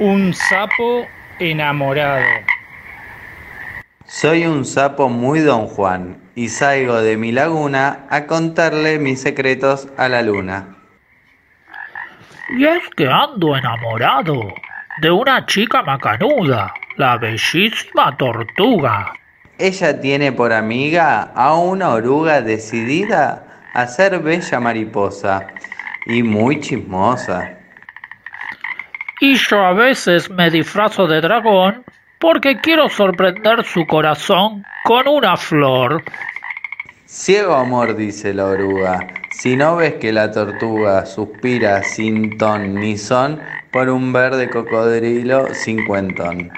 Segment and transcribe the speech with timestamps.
[0.00, 1.08] Un sapo
[1.40, 2.24] enamorado.
[4.04, 9.88] Soy un sapo muy don Juan y salgo de mi laguna a contarle mis secretos
[9.96, 10.76] a la luna.
[12.56, 14.54] Y es que ando enamorado
[15.02, 19.12] de una chica macanuda, la bellísima tortuga.
[19.58, 25.48] Ella tiene por amiga a una oruga decidida a ser bella mariposa
[26.06, 27.57] y muy chismosa.
[29.20, 31.84] Y yo a veces me disfrazo de dragón
[32.20, 36.02] porque quiero sorprender su corazón con una flor.
[37.04, 42.98] Ciego amor, dice la oruga, si no ves que la tortuga suspira sin ton ni
[42.98, 43.40] son
[43.72, 46.50] por un verde cocodrilo cincuentón.